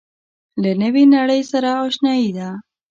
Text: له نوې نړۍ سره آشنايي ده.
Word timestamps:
له 0.61 0.71
نوې 0.81 1.03
نړۍ 1.15 1.41
سره 1.51 1.69
آشنايي 1.85 2.29
ده. 2.37 2.49